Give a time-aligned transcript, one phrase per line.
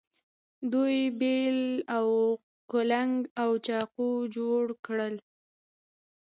[0.71, 1.59] دوی بیل
[1.97, 2.07] او
[2.71, 5.15] کلنګ او چاقو جوړ کړل.